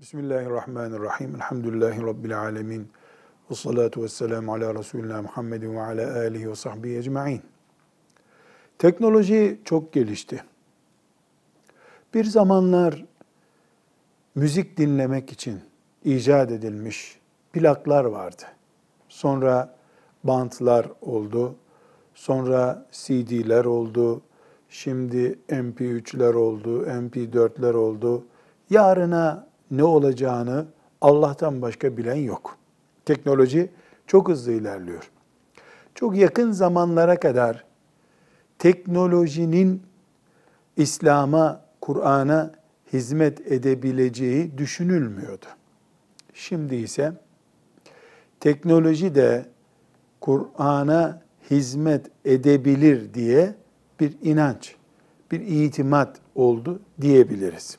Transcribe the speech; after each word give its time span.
Bismillahirrahmanirrahim. 0.00 1.34
Elhamdülillahi 1.34 2.02
Rabbil 2.02 2.38
alemin. 2.38 2.88
Ve 3.50 3.54
salatu 3.54 4.02
ve 4.02 4.08
selamu 4.08 4.54
ala 4.54 4.74
Resulina 4.74 5.22
Muhammedin 5.22 5.74
ve 5.74 5.80
ala 5.80 6.16
alihi 6.16 6.50
ve 6.50 6.54
sahbihi 6.54 6.96
ecma'in. 6.96 7.42
Teknoloji 8.78 9.60
çok 9.64 9.92
gelişti. 9.92 10.44
Bir 12.14 12.24
zamanlar 12.24 13.04
müzik 14.34 14.76
dinlemek 14.76 15.32
için 15.32 15.60
icat 16.04 16.50
edilmiş 16.50 17.18
plaklar 17.52 18.04
vardı. 18.04 18.42
Sonra 19.08 19.74
bantlar 20.24 20.86
oldu. 21.00 21.54
Sonra 22.14 22.86
CD'ler 22.92 23.64
oldu. 23.64 24.22
Şimdi 24.68 25.38
MP3'ler 25.48 26.34
oldu, 26.34 26.86
MP4'ler 26.86 27.74
oldu. 27.74 28.24
Yarına 28.70 29.49
ne 29.70 29.84
olacağını 29.84 30.66
Allah'tan 31.00 31.62
başka 31.62 31.96
bilen 31.96 32.14
yok. 32.14 32.56
Teknoloji 33.04 33.70
çok 34.06 34.28
hızlı 34.28 34.52
ilerliyor. 34.52 35.10
Çok 35.94 36.16
yakın 36.16 36.52
zamanlara 36.52 37.20
kadar 37.20 37.64
teknolojinin 38.58 39.82
İslam'a, 40.76 41.64
Kur'an'a 41.80 42.50
hizmet 42.92 43.52
edebileceği 43.52 44.58
düşünülmüyordu. 44.58 45.46
Şimdi 46.34 46.76
ise 46.76 47.12
teknoloji 48.40 49.14
de 49.14 49.46
Kur'an'a 50.20 51.22
hizmet 51.50 52.06
edebilir 52.24 53.14
diye 53.14 53.54
bir 54.00 54.16
inanç, 54.22 54.74
bir 55.30 55.40
itimat 55.40 56.18
oldu 56.34 56.80
diyebiliriz. 57.00 57.78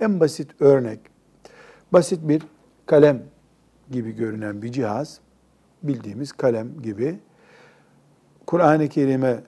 En 0.00 0.20
basit 0.20 0.60
örnek, 0.60 1.00
basit 1.96 2.28
bir 2.28 2.42
kalem 2.86 3.22
gibi 3.90 4.12
görünen 4.12 4.62
bir 4.62 4.72
cihaz, 4.72 5.20
bildiğimiz 5.82 6.32
kalem 6.32 6.82
gibi 6.82 7.18
Kur'an-ı 8.46 8.88
Kerim'e 8.88 9.40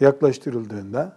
yaklaştırıldığında 0.00 1.16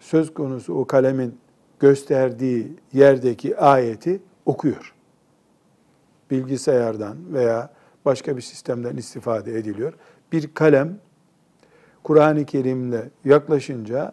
söz 0.00 0.34
konusu 0.34 0.74
o 0.74 0.86
kalemin 0.86 1.38
gösterdiği 1.80 2.76
yerdeki 2.92 3.58
ayeti 3.58 4.22
okuyor. 4.46 4.94
Bilgisayardan 6.30 7.34
veya 7.34 7.70
başka 8.04 8.36
bir 8.36 8.42
sistemden 8.42 8.96
istifade 8.96 9.58
ediliyor. 9.58 9.92
Bir 10.32 10.54
kalem 10.54 10.98
Kur'an-ı 12.02 12.44
Kerim'le 12.44 13.10
yaklaşınca 13.24 14.12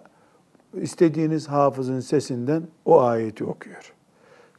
istediğiniz 0.73 1.47
hafızın 1.47 2.00
sesinden 2.00 2.64
o 2.86 3.02
ayeti 3.02 3.45
okuyor. 3.45 3.94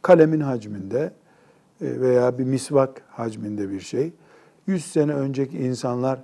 Kalemin 0.04 0.40
hacminde 0.40 1.12
e, 1.80 2.00
veya 2.00 2.38
bir 2.38 2.44
misvak 2.44 3.02
hacminde 3.08 3.70
bir 3.70 3.80
şey. 3.80 4.12
Yüz 4.66 4.84
sene 4.84 5.14
önceki 5.14 5.58
insanlar 5.58 6.18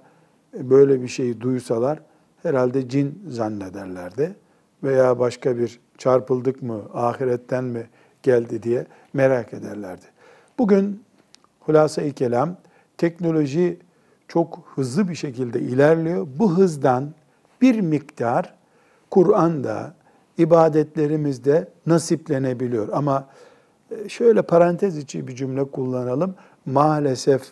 e, 0.59 0.71
böyle 0.71 1.03
bir 1.03 1.09
şeyi 1.09 1.41
duysalar 1.41 2.01
herhalde 2.43 2.89
cin 2.89 3.23
zannederlerdi. 3.29 4.37
Veya 4.83 5.19
başka 5.19 5.59
bir 5.59 5.81
çarpıldık 5.99 6.63
mı, 6.63 6.81
ahiretten 6.95 7.65
mi 7.65 7.87
geldi 8.23 8.63
diye 8.63 8.87
merak 9.13 9.55
ederlerdi. 9.55 10.07
Bugün 10.59 11.03
hulasa-i 11.61 12.13
kelam 12.13 12.57
teknoloji 12.99 13.79
çok 14.29 14.73
hızlı 14.75 15.09
bir 15.09 15.15
şekilde 15.15 15.61
ilerliyor. 15.61 16.27
Bu 16.39 16.57
hızdan 16.57 17.15
bir 17.61 17.81
miktar 17.81 18.55
Kur'an'da, 19.11 19.95
ibadetlerimizde 20.39 21.69
nasiplenebiliyor. 21.87 22.89
Ama 22.93 23.27
şöyle 24.09 24.43
parantez 24.43 24.97
içi 24.97 25.29
bir 25.29 25.37
cümle 25.37 25.65
kullanalım. 25.65 26.35
Maalesef 26.67 27.43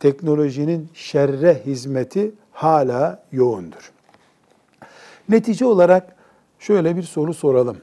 teknolojinin 0.00 0.88
şerre 0.94 1.62
hizmeti 1.66 2.32
hala 2.52 3.22
yoğundur. 3.32 3.92
Netice 5.28 5.64
olarak 5.64 6.16
şöyle 6.58 6.96
bir 6.96 7.02
soru 7.02 7.34
soralım. 7.34 7.76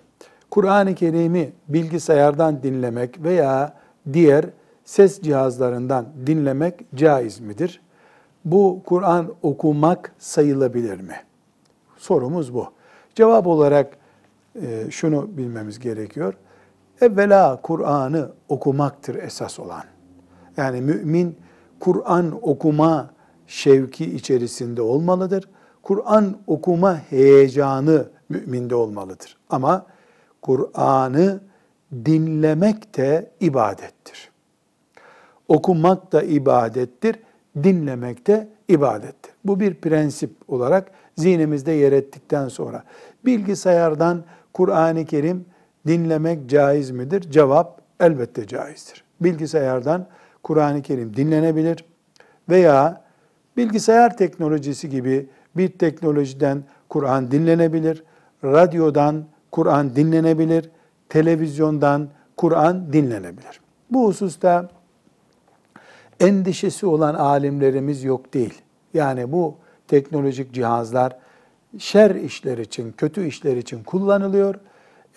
Kur'an-ı 0.52 0.96
Kerim'i 0.96 1.52
bilgisayardan 1.68 2.64
dinlemek 2.64 3.24
veya 3.24 3.74
diğer 4.14 4.46
ses 4.86 5.22
cihazlarından 5.22 6.06
dinlemek 6.28 6.80
caiz 6.96 7.40
midir? 7.40 7.82
Bu 8.46 8.82
Kur'an 8.86 9.34
okumak 9.42 10.12
sayılabilir 10.20 11.00
mi? 11.00 11.16
Sorumuz 11.98 12.54
bu. 12.54 12.68
Cevap 13.16 13.48
olarak 13.48 13.98
e, 14.62 14.92
şunu 14.92 15.38
bilmemiz 15.38 15.80
gerekiyor. 15.80 16.34
Evvela 17.02 17.60
Kur'an'ı 17.62 18.32
okumaktır 18.50 19.16
esas 19.16 19.60
olan. 19.60 19.84
Yani 20.58 20.82
mümin 20.82 21.38
Kur'an 21.80 22.40
okuma 22.42 23.10
şevki 23.48 24.16
içerisinde 24.16 24.82
olmalıdır. 24.82 25.50
Kur'an 25.84 26.38
okuma 26.48 26.98
heyecanı 27.10 28.10
müminde 28.30 28.76
olmalıdır. 28.76 29.38
Ama 29.50 29.86
Kur'an'ı 30.42 31.40
dinlemek 32.06 32.98
de 32.98 33.32
ibadettir. 33.40 34.32
Okumak 35.48 36.12
da 36.12 36.22
ibadettir, 36.24 37.16
dinlemek 37.64 38.28
de 38.28 38.48
ibadettir. 38.68 39.34
Bu 39.46 39.60
bir 39.60 39.76
prensip 39.76 40.32
olarak 40.48 40.92
zihnimizde 41.16 41.72
yer 41.72 41.92
ettikten 41.92 42.48
sonra 42.48 42.84
bilgisayardan 43.26 44.24
Kur'an-ı 44.54 45.06
Kerim 45.06 45.46
dinlemek 45.88 46.50
caiz 46.50 46.92
midir? 46.92 47.22
Cevap 47.32 47.82
elbette 48.00 48.48
caizdir. 48.48 49.04
Bilgisayardan 49.22 50.08
Kur'an-ı 50.44 50.82
Kerim 50.82 51.16
dinlenebilir 51.16 51.86
veya 52.50 53.02
bilgisayar 53.58 54.18
teknolojisi 54.18 54.90
gibi 54.90 55.30
bir 55.58 55.70
teknolojiden 55.70 56.64
Kur'an 56.90 57.32
dinlenebilir, 57.32 58.04
radyodan 58.44 59.26
Kur'an 59.52 59.96
dinlenebilir, 59.96 60.70
televizyondan 61.10 62.10
Kur'an 62.38 62.94
dinlenebilir. 62.94 63.62
Bu 63.92 64.08
hususta 64.08 64.70
endişesi 66.20 66.86
olan 66.86 67.16
alimlerimiz 67.16 68.04
yok 68.04 68.34
değil. 68.34 68.62
Yani 68.94 69.32
bu 69.32 69.56
teknolojik 69.88 70.54
cihazlar 70.54 71.18
şer 71.78 72.16
işler 72.16 72.58
için, 72.58 72.92
kötü 72.92 73.28
işler 73.28 73.58
için 73.58 73.84
kullanılıyor. 73.84 74.56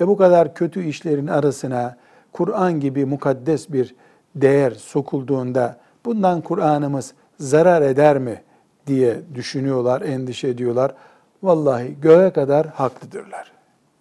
E 0.01 0.09
bu 0.09 0.17
kadar 0.17 0.55
kötü 0.55 0.85
işlerin 0.85 1.27
arasına 1.27 1.97
Kur'an 2.33 2.81
gibi 2.81 3.05
mukaddes 3.05 3.73
bir 3.73 3.95
değer 4.35 4.71
sokulduğunda 4.71 5.77
bundan 6.05 6.41
Kur'an'ımız 6.41 7.15
zarar 7.41 7.83
eder 7.83 8.19
mi 8.19 8.43
diye 8.87 9.17
düşünüyorlar, 9.35 10.01
endişe 10.01 10.49
ediyorlar. 10.49 10.95
Vallahi 11.43 11.97
göğe 12.01 12.31
kadar 12.31 12.67
haklıdırlar. 12.67 13.53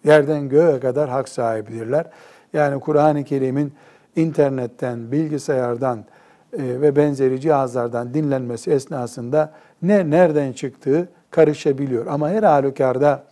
Yerden 0.04 0.48
göğe 0.48 0.80
kadar 0.80 1.08
hak 1.08 1.28
sahibidirler. 1.28 2.06
Yani 2.52 2.80
Kur'an-ı 2.80 3.24
Kerim'in 3.24 3.72
internetten, 4.16 5.12
bilgisayardan 5.12 5.98
e, 6.52 6.62
ve 6.80 6.96
benzeri 6.96 7.40
cihazlardan 7.40 8.14
dinlenmesi 8.14 8.70
esnasında 8.70 9.52
ne 9.82 10.10
nereden 10.10 10.52
çıktığı 10.52 11.08
karışabiliyor. 11.30 12.06
Ama 12.06 12.30
her 12.30 12.42
halükarda 12.42 13.24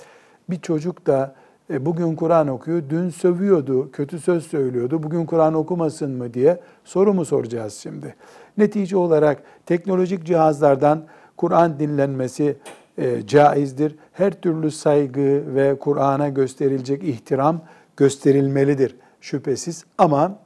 bir 0.50 0.60
çocuk 0.60 1.06
da 1.06 1.34
e, 1.70 1.86
bugün 1.86 2.16
Kur'an 2.16 2.48
okuyor, 2.48 2.82
dün 2.90 3.10
sövüyordu, 3.10 3.90
kötü 3.90 4.18
söz 4.18 4.46
söylüyordu, 4.46 5.02
bugün 5.02 5.26
Kur'an 5.26 5.54
okumasın 5.54 6.10
mı 6.10 6.34
diye 6.34 6.60
soru 6.84 7.14
mu 7.14 7.24
soracağız 7.24 7.74
şimdi? 7.74 8.14
Netice 8.58 8.96
olarak 8.96 9.42
teknolojik 9.66 10.24
cihazlardan 10.24 11.04
Kur'an 11.36 11.78
dinlenmesi 11.78 12.56
e, 12.98 13.26
caizdir. 13.26 13.96
Her 14.12 14.40
türlü 14.40 14.70
saygı 14.70 15.54
ve 15.54 15.78
Kur'an'a 15.78 16.28
gösterilecek 16.28 17.04
ihtiram 17.04 17.60
gösterilmelidir 17.96 18.96
şüphesiz. 19.20 19.84
Ama 19.98 20.38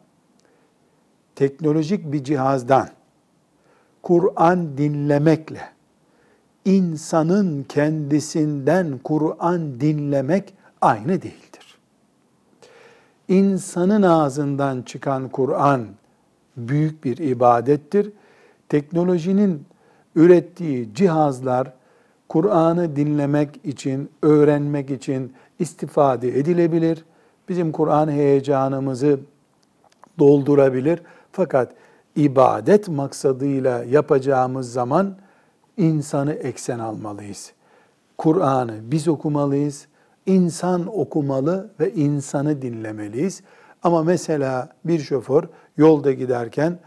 teknolojik 1.34 2.12
bir 2.12 2.24
cihazdan 2.24 2.88
Kur'an 4.02 4.78
dinlemekle 4.78 5.60
insanın 6.64 7.62
kendisinden 7.62 8.98
Kur'an 9.04 9.80
dinlemek 9.80 10.54
aynı 10.80 11.22
değildir. 11.22 11.78
İnsanın 13.28 14.02
ağzından 14.02 14.82
çıkan 14.82 15.28
Kur'an 15.28 15.86
büyük 16.56 17.04
bir 17.04 17.18
ibadettir. 17.18 18.12
Teknolojinin 18.68 19.64
ürettiği 20.16 20.94
cihazlar 20.94 21.72
Kur'an'ı 22.28 22.96
dinlemek 22.96 23.60
için, 23.64 24.10
öğrenmek 24.22 24.90
için 24.90 25.32
istifade 25.58 26.38
edilebilir. 26.38 27.04
Bizim 27.48 27.72
Kur'an 27.72 28.10
heyecanımızı 28.10 29.20
doldurabilir. 30.18 31.02
Fakat 31.32 31.72
ibadet 32.16 32.88
maksadıyla 32.88 33.84
yapacağımız 33.84 34.72
zaman 34.72 35.16
insanı 35.76 36.32
eksen 36.32 36.78
almalıyız. 36.78 37.52
Kur'an'ı 38.18 38.74
biz 38.82 39.08
okumalıyız, 39.08 39.86
insan 40.30 40.98
okumalı 40.98 41.70
ve 41.80 41.92
insanı 41.94 42.62
dinlemeliyiz. 42.62 43.42
Ama 43.82 44.02
mesela 44.02 44.68
bir 44.84 44.98
şoför 44.98 45.44
yolda 45.76 46.12
giderken 46.12 46.78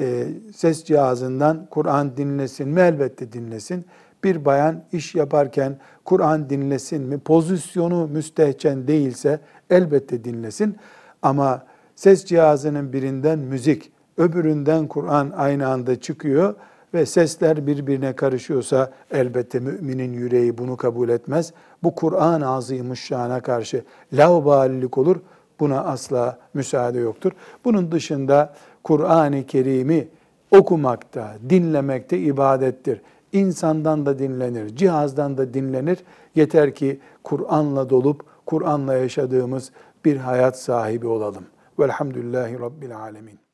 e, 0.00 0.28
ses 0.54 0.84
cihazından 0.84 1.66
Kur'an 1.70 2.16
dinlesin 2.16 2.68
mi? 2.68 2.80
Elbette 2.80 3.32
dinlesin. 3.32 3.84
Bir 4.24 4.44
bayan 4.44 4.82
iş 4.92 5.14
yaparken 5.14 5.78
Kur'an 6.04 6.50
dinlesin 6.50 7.02
mi? 7.02 7.18
Pozisyonu 7.18 8.08
müstehcen 8.08 8.88
değilse 8.88 9.40
elbette 9.70 10.24
dinlesin. 10.24 10.76
Ama 11.22 11.66
ses 11.96 12.24
cihazının 12.24 12.92
birinden 12.92 13.38
müzik, 13.38 13.92
öbüründen 14.16 14.86
Kur'an 14.86 15.32
aynı 15.36 15.68
anda 15.68 16.00
çıkıyor 16.00 16.54
ve 16.94 17.06
sesler 17.06 17.66
birbirine 17.66 18.12
karışıyorsa 18.12 18.92
elbette 19.10 19.60
müminin 19.60 20.12
yüreği 20.12 20.58
bunu 20.58 20.76
kabul 20.76 21.08
etmez. 21.08 21.52
Bu 21.82 21.94
Kur'an-ı 21.94 22.48
Azimuşşan'a 22.48 23.40
karşı 23.40 23.84
laubalilik 24.12 24.98
olur. 24.98 25.16
Buna 25.60 25.84
asla 25.84 26.38
müsaade 26.54 26.98
yoktur. 26.98 27.32
Bunun 27.64 27.92
dışında 27.92 28.54
Kur'an-ı 28.84 29.46
Kerim'i 29.46 30.08
okumakta, 30.50 31.34
dinlemekte 31.50 32.18
ibadettir. 32.18 33.00
İnsandan 33.32 34.06
da 34.06 34.18
dinlenir, 34.18 34.76
cihazdan 34.76 35.38
da 35.38 35.54
dinlenir. 35.54 35.98
Yeter 36.34 36.74
ki 36.74 37.00
Kur'an'la 37.24 37.90
dolup 37.90 38.24
Kur'an'la 38.46 38.94
yaşadığımız 38.94 39.72
bir 40.04 40.16
hayat 40.16 40.58
sahibi 40.58 41.06
olalım. 41.06 41.44
Velhamdülillahi 41.78 42.60
Rabbil 42.60 42.96
Alemin. 42.96 43.51